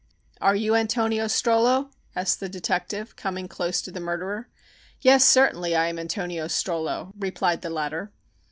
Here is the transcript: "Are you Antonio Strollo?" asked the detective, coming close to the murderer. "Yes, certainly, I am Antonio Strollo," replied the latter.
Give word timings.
"Are 0.41 0.55
you 0.55 0.73
Antonio 0.73 1.25
Strollo?" 1.25 1.91
asked 2.15 2.39
the 2.39 2.49
detective, 2.49 3.15
coming 3.15 3.47
close 3.47 3.83
to 3.83 3.91
the 3.91 3.99
murderer. 3.99 4.47
"Yes, 4.99 5.23
certainly, 5.23 5.75
I 5.75 5.89
am 5.89 5.99
Antonio 5.99 6.47
Strollo," 6.47 7.13
replied 7.19 7.61
the 7.61 7.69
latter. 7.69 8.11